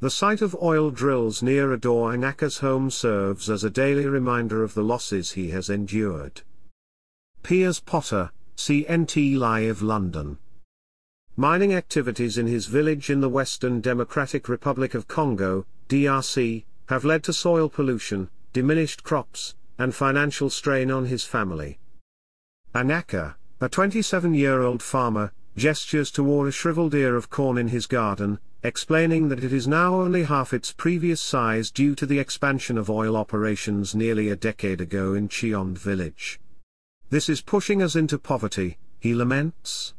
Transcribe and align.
The 0.00 0.10
sight 0.10 0.42
of 0.42 0.56
oil 0.62 0.92
drills 0.92 1.42
near 1.42 1.72
Adore 1.72 2.12
Ngaka's 2.12 2.58
home 2.58 2.88
serves 2.88 3.50
as 3.50 3.64
a 3.64 3.70
daily 3.70 4.06
reminder 4.06 4.62
of 4.62 4.74
the 4.74 4.84
losses 4.84 5.32
he 5.32 5.50
has 5.50 5.68
endured. 5.68 6.42
Piers 7.42 7.80
Potter, 7.80 8.30
CNT 8.56 9.36
Live 9.36 9.82
London. 9.82 10.38
Mining 11.36 11.74
activities 11.74 12.38
in 12.38 12.46
his 12.46 12.66
village 12.66 13.10
in 13.10 13.20
the 13.20 13.28
Western 13.28 13.80
Democratic 13.80 14.48
Republic 14.48 14.94
of 14.94 15.08
Congo, 15.08 15.66
DRC, 15.88 16.64
have 16.88 17.04
led 17.04 17.24
to 17.24 17.32
soil 17.32 17.68
pollution, 17.68 18.30
diminished 18.52 19.02
crops, 19.02 19.56
and 19.78 19.92
financial 19.92 20.48
strain 20.48 20.92
on 20.92 21.06
his 21.06 21.24
family. 21.24 21.80
Anaka, 22.72 23.34
a 23.60 23.68
27-year-old 23.68 24.80
farmer, 24.80 25.32
gestures 25.56 26.12
toward 26.12 26.46
a 26.46 26.52
shriveled 26.52 26.94
ear 26.94 27.16
of 27.16 27.30
corn 27.30 27.58
in 27.58 27.68
his 27.68 27.86
garden, 27.86 28.38
explaining 28.62 29.28
that 29.28 29.44
it 29.44 29.52
is 29.52 29.68
now 29.68 29.94
only 30.00 30.24
half 30.24 30.52
its 30.52 30.72
previous 30.72 31.20
size 31.20 31.70
due 31.70 31.94
to 31.94 32.04
the 32.04 32.18
expansion 32.18 32.76
of 32.76 32.90
oil 32.90 33.16
operations 33.16 33.94
nearly 33.94 34.28
a 34.28 34.36
decade 34.36 34.80
ago 34.80 35.14
in 35.14 35.28
Chiond 35.28 35.78
village. 35.78 36.40
This 37.10 37.28
is 37.28 37.40
pushing 37.40 37.82
us 37.82 37.94
into 37.94 38.18
poverty, 38.18 38.78
he 38.98 39.14
laments. 39.14 39.94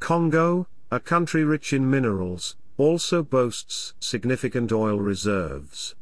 Congo, 0.00 0.66
a 0.90 0.98
country 0.98 1.44
rich 1.44 1.72
in 1.72 1.90
minerals, 1.90 2.56
also 2.78 3.22
boasts 3.22 3.92
significant 4.00 4.72
oil 4.72 4.98
reserves. 4.98 5.94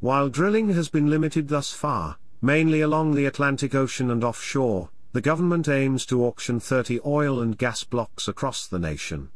While 0.00 0.28
drilling 0.28 0.70
has 0.74 0.88
been 0.88 1.08
limited 1.08 1.48
thus 1.48 1.72
far, 1.72 2.18
mainly 2.42 2.80
along 2.80 3.14
the 3.14 3.26
Atlantic 3.26 3.74
Ocean 3.74 4.10
and 4.10 4.22
offshore, 4.22 4.90
the 5.12 5.20
government 5.20 5.68
aims 5.68 6.04
to 6.06 6.24
auction 6.24 6.60
30 6.60 7.00
oil 7.04 7.40
and 7.40 7.56
gas 7.56 7.84
blocks 7.84 8.28
across 8.28 8.66
the 8.66 8.78
nation. 8.78 9.30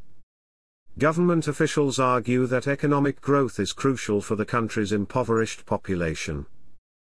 Government 0.97 1.49
officials 1.49 1.99
argue 1.99 2.47
that 2.47 2.69
economic 2.69 3.21
growth 3.21 3.59
is 3.59 3.73
crucial 3.73 4.21
for 4.21 4.37
the 4.37 4.45
country's 4.45 4.93
impoverished 4.93 5.67
population. 5.67 6.47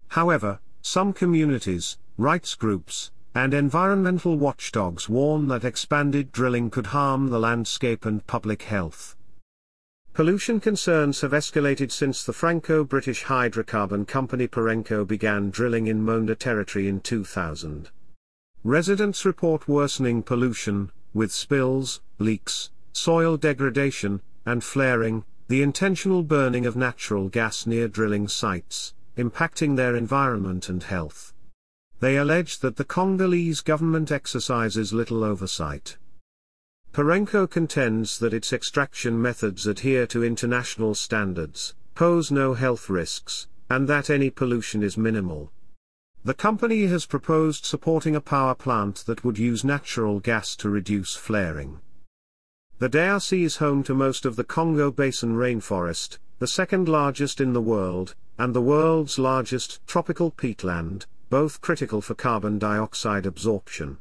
However, 0.08 0.60
some 0.82 1.14
communities, 1.14 2.00
rights 2.18 2.56
groups, 2.56 3.12
and 3.36 3.54
environmental 3.54 4.36
watchdogs 4.36 5.08
warn 5.08 5.48
that 5.50 5.64
expanded 5.64 6.32
drilling 6.32 6.72
could 6.72 6.88
harm 6.88 7.28
the 7.28 7.40
landscape 7.40 8.04
and 8.04 8.26
public 8.26 8.64
health. 8.64 9.16
Pollution 10.14 10.60
concerns 10.60 11.22
have 11.22 11.32
escalated 11.32 11.92
since 11.92 12.24
the 12.24 12.34
Franco-British 12.34 13.26
hydrocarbon 13.26 14.08
company 14.08 14.48
Perenco 14.48 15.06
began 15.06 15.52
drilling 15.52 15.86
in 15.86 16.04
Muanda 16.04 16.36
territory 16.36 16.88
in 16.88 17.00
2000. 17.00 17.92
Residents 18.64 19.24
report 19.24 19.68
worsening 19.68 20.24
pollution, 20.24 20.90
with 21.14 21.32
spills, 21.32 22.02
leaks, 22.18 22.72
soil 22.98 23.38
degradation, 23.38 24.22
and 24.46 24.64
flaring, 24.64 25.24
the 25.48 25.62
intentional 25.62 26.24
burning 26.24 26.66
of 26.66 26.76
natural 26.76 27.30
gas 27.30 27.68
near 27.68 27.88
drilling 27.88 28.28
sites, 28.28 28.94
impacting 29.18 29.76
their 29.76 29.96
environment 29.96 30.68
and 30.68 30.84
health. 30.84 31.34
They 32.00 32.18
allege 32.18 32.60
that 32.60 32.76
the 32.76 32.84
Congolese 32.84 33.62
government 33.62 34.12
exercises 34.12 34.94
little 34.94 35.24
oversight. 35.24 35.98
Perenco 36.92 37.50
contends 37.50 38.20
that 38.20 38.34
its 38.34 38.52
extraction 38.52 39.22
methods 39.22 39.68
adhere 39.68 40.08
to 40.08 40.24
international 40.24 40.96
standards, 40.96 41.76
pose 41.96 42.32
no 42.32 42.56
health 42.56 42.90
risks, 42.90 43.48
and 43.70 43.88
that 43.88 44.10
any 44.10 44.30
pollution 44.30 44.82
is 44.84 44.98
minimal. 44.98 45.52
The 46.24 46.34
company 46.34 46.88
has 46.88 47.06
proposed 47.06 47.66
supporting 47.66 48.16
a 48.16 48.22
power 48.22 48.56
plant 48.56 49.06
that 49.06 49.24
would 49.24 49.38
use 49.38 49.64
natural 49.64 50.20
gas 50.20 50.56
to 50.58 50.70
reduce 50.70 51.16
flaring. 51.16 51.80
The 52.80 52.90
DRC 52.90 53.44
is 53.44 53.58
home 53.58 53.82
to 53.86 53.96
most 53.96 54.24
of 54.24 54.36
the 54.36 54.44
Congo 54.44 54.92
Basin 54.92 55.36
rainforest, 55.36 56.20
the 56.38 56.46
second 56.46 56.88
largest 56.88 57.42
in 57.42 57.54
the 57.54 57.62
world, 57.62 58.14
and 58.38 58.54
the 58.54 58.62
world's 58.62 59.18
largest 59.18 59.80
tropical 59.88 60.30
peatland, 60.30 61.08
both 61.32 61.60
critical 61.60 62.02
for 62.02 62.14
carbon 62.14 62.60
dioxide 62.60 63.26
absorption. 63.26 63.98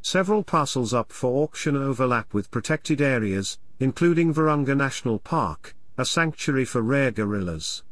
Several 0.00 0.42
parcels 0.42 0.94
up 0.94 1.12
for 1.12 1.44
auction 1.44 1.76
overlap 1.76 2.32
with 2.32 2.50
protected 2.50 3.02
areas, 3.02 3.58
including 3.78 4.32
Virunga 4.32 4.74
National 4.74 5.18
Park, 5.18 5.74
a 5.98 6.06
sanctuary 6.06 6.64
for 6.64 6.80
rare 6.80 7.10
gorillas. 7.10 7.82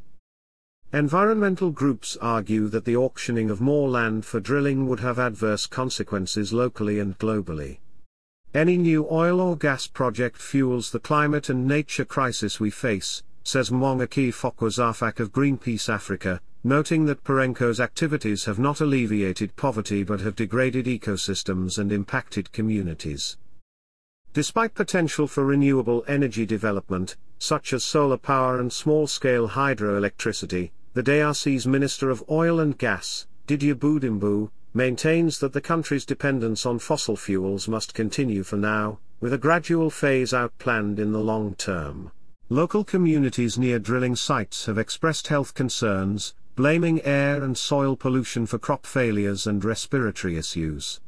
Environmental 0.95 1.71
groups 1.71 2.17
argue 2.23 2.69
that 2.69 2.87
the 2.87 2.97
auctioning 2.97 3.51
of 3.51 3.61
more 3.61 3.91
land 3.91 4.25
for 4.25 4.41
drilling 4.41 4.89
would 4.89 5.01
have 5.01 5.19
adverse 5.19 5.67
consequences 5.67 6.55
locally 6.55 6.99
and 6.99 7.19
globally. 7.19 7.81
Any 8.55 8.77
new 8.77 9.07
oil 9.11 9.41
or 9.41 9.57
gas 9.57 9.87
project 9.87 10.39
fuels 10.39 10.91
the 10.91 10.99
climate 10.99 11.49
and 11.51 11.67
nature 11.67 12.05
crisis 12.05 12.59
we 12.59 12.71
face, 12.71 13.23
says 13.43 13.71
Mwangaki 13.71 14.33
Fokwazafak 14.33 15.21
of 15.21 15.33
Greenpeace 15.33 15.89
Africa, 15.89 16.41
noting 16.65 17.05
that 17.05 17.23
Perenco's 17.23 17.81
activities 17.81 18.45
have 18.47 18.59
not 18.59 18.81
alleviated 18.81 19.55
poverty 19.57 20.03
but 20.03 20.21
have 20.21 20.35
degraded 20.35 20.87
ecosystems 20.87 21.79
and 21.79 21.93
impacted 21.93 22.51
communities. 22.53 23.37
Despite 24.33 24.75
potential 24.75 25.27
for 25.27 25.45
renewable 25.45 26.05
energy 26.09 26.45
development, 26.45 27.17
such 27.39 27.73
as 27.73 27.85
solar 27.85 28.17
power 28.17 28.59
and 28.59 28.73
small-scale 28.73 29.51
hydroelectricity, 29.51 30.71
the 30.95 31.03
DRC's 31.03 31.67
Minister 31.67 32.11
of 32.11 32.25
Oil 32.31 32.59
and 32.59 32.77
Gas, 32.77 33.27
Didier 33.47 33.75
Budimbu, 33.75 34.51
maintains 34.77 35.39
that 35.39 35.55
the 35.55 35.61
country's 35.61 36.05
dependence 36.05 36.67
on 36.67 36.79
fossil 36.79 37.17
fuels 37.17 37.67
must 37.67 37.95
continue 37.95 38.43
for 38.43 38.59
now, 38.59 38.99
with 39.21 39.33
a 39.33 39.39
gradual 39.39 39.89
phase-out 39.89 40.53
planned 40.59 41.01
in 41.01 41.13
the 41.13 41.19
long 41.19 41.55
term. 41.55 42.13
Local 42.51 42.85
communities 42.85 43.59
near 43.59 43.79
drilling 43.79 44.15
sites 44.15 44.67
have 44.67 44.77
expressed 44.77 45.29
health 45.29 45.55
concerns, 45.55 46.35
blaming 46.57 47.01
air 47.05 47.43
and 47.43 47.57
soil 47.57 47.97
pollution 47.97 48.45
for 48.45 48.59
crop 48.59 48.85
failures 48.85 49.47
and 49.47 49.65
respiratory 49.65 50.37
issues. 50.37 51.01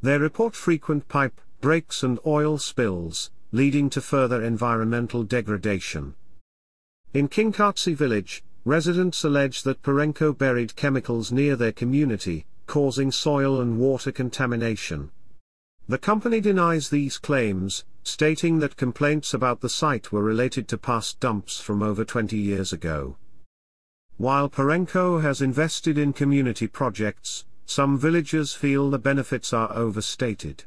They 0.00 0.16
report 0.16 0.54
frequent 0.56 1.06
pipe 1.06 1.38
breaks 1.60 2.02
and 2.02 2.18
oil 2.26 2.56
spills, 2.56 3.30
leading 3.52 3.90
to 3.90 4.00
further 4.00 4.42
environmental 4.42 5.24
degradation. 5.24 6.14
In 7.12 7.28
Kinkatsi 7.28 7.94
village, 7.94 8.42
residents 8.64 9.22
allege 9.24 9.62
that 9.64 9.82
Perenco 9.82 10.36
buried 10.36 10.74
chemicals 10.74 11.30
near 11.30 11.54
their 11.54 11.72
community, 11.72 12.46
causing 12.66 13.10
soil 13.10 13.60
and 13.60 13.78
water 13.78 14.12
contamination. 14.12 15.10
The 15.86 15.98
company 15.98 16.40
denies 16.40 16.88
these 16.88 17.18
claims, 17.18 17.84
stating 18.02 18.58
that 18.60 18.76
complaints 18.76 19.34
about 19.34 19.60
the 19.60 19.68
site 19.68 20.12
were 20.12 20.22
related 20.22 20.66
to 20.68 20.78
past 20.78 21.20
dumps 21.20 21.60
from 21.60 21.82
over 21.82 22.04
20 22.04 22.36
years 22.36 22.72
ago. 22.72 23.16
While 24.16 24.48
Perenco 24.48 25.20
has 25.20 25.42
invested 25.42 25.98
in 25.98 26.12
community 26.12 26.66
projects, 26.66 27.44
some 27.66 27.98
villagers 27.98 28.54
feel 28.54 28.90
the 28.90 28.98
benefits 28.98 29.52
are 29.52 29.72
overstated. 29.74 30.64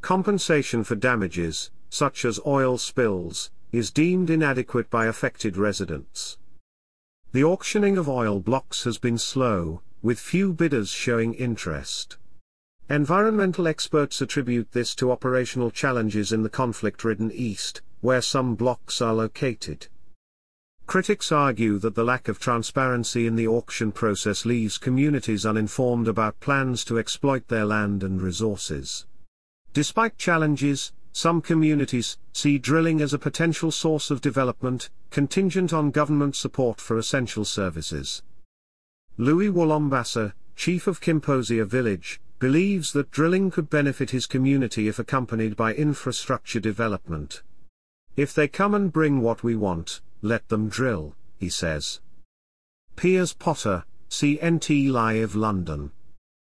Compensation 0.00 0.82
for 0.82 0.94
damages, 0.94 1.70
such 1.90 2.24
as 2.24 2.40
oil 2.46 2.78
spills, 2.78 3.50
is 3.72 3.90
deemed 3.90 4.30
inadequate 4.30 4.88
by 4.90 5.06
affected 5.06 5.56
residents. 5.56 6.38
The 7.32 7.44
auctioning 7.44 7.98
of 7.98 8.08
oil 8.08 8.40
blocks 8.40 8.84
has 8.84 8.98
been 8.98 9.18
slow, 9.18 9.82
with 10.02 10.18
few 10.18 10.52
bidders 10.52 10.90
showing 10.90 11.34
interest. 11.34 12.16
Environmental 12.88 13.68
experts 13.68 14.20
attribute 14.20 14.72
this 14.72 14.94
to 14.96 15.12
operational 15.12 15.70
challenges 15.70 16.32
in 16.32 16.42
the 16.42 16.48
conflict-ridden 16.48 17.30
East, 17.32 17.82
where 18.00 18.20
some 18.20 18.54
blocks 18.54 19.00
are 19.00 19.14
located. 19.14 19.86
Critics 20.86 21.30
argue 21.30 21.78
that 21.78 21.94
the 21.94 22.02
lack 22.02 22.26
of 22.26 22.40
transparency 22.40 23.26
in 23.26 23.36
the 23.36 23.46
auction 23.46 23.92
process 23.92 24.44
leaves 24.44 24.76
communities 24.76 25.46
uninformed 25.46 26.08
about 26.08 26.40
plans 26.40 26.84
to 26.86 26.98
exploit 26.98 27.46
their 27.46 27.64
land 27.64 28.02
and 28.02 28.20
resources. 28.20 29.06
Despite 29.72 30.18
challenges, 30.18 30.92
some 31.12 31.42
communities 31.42 32.18
see 32.32 32.58
drilling 32.58 33.00
as 33.00 33.14
a 33.14 33.18
potential 33.18 33.70
source 33.70 34.10
of 34.10 34.20
development, 34.20 34.90
contingent 35.10 35.72
on 35.72 35.92
government 35.92 36.34
support 36.34 36.80
for 36.80 36.98
essential 36.98 37.44
services. 37.44 38.22
Louis 39.16 39.48
Walombasa, 39.48 40.32
chief 40.56 40.86
of 40.86 41.00
Kimposia 41.00 41.64
village, 41.66 42.20
believes 42.38 42.92
that 42.92 43.10
drilling 43.10 43.50
could 43.50 43.68
benefit 43.68 44.10
his 44.10 44.26
community 44.26 44.88
if 44.88 44.98
accompanied 44.98 45.56
by 45.56 45.74
infrastructure 45.74 46.60
development. 46.60 47.42
If 48.16 48.34
they 48.34 48.48
come 48.48 48.74
and 48.74 48.92
bring 48.92 49.20
what 49.20 49.42
we 49.42 49.56
want, 49.56 50.00
let 50.22 50.48
them 50.48 50.68
drill, 50.68 51.14
he 51.38 51.48
says. 51.48 52.00
Piers 52.96 53.32
Potter, 53.32 53.84
CNT 54.08 54.90
Live 54.90 55.34
London 55.34 55.92